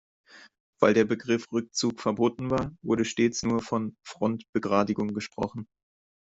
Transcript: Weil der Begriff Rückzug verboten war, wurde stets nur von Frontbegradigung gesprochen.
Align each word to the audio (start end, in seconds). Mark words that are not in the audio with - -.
Weil 0.81 0.95
der 0.95 1.05
Begriff 1.05 1.45
Rückzug 1.51 1.99
verboten 2.01 2.49
war, 2.49 2.75
wurde 2.81 3.05
stets 3.05 3.43
nur 3.43 3.61
von 3.61 3.95
Frontbegradigung 4.03 5.09
gesprochen. 5.13 5.67